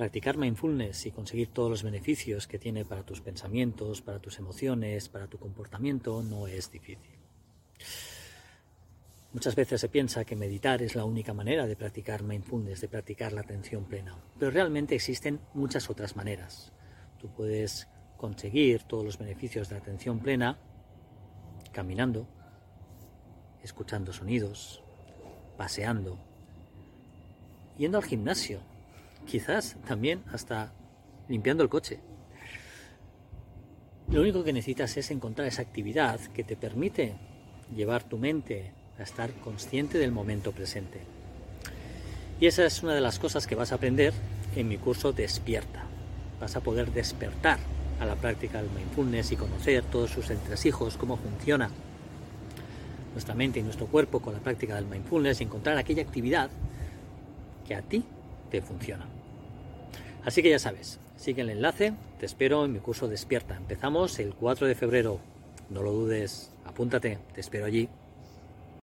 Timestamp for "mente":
38.18-38.72, 53.34-53.60